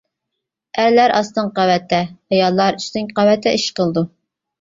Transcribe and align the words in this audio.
ئەرلەر 0.83 1.11
ئاستىنقى 1.17 1.53
قەۋەتتە 1.59 1.99
ئاياللار 2.31 2.79
ئۈستۈنكى 2.81 3.15
قەۋەتتە 3.21 3.55
ئىش 3.59 3.67
قىلىدۇ. 3.81 4.05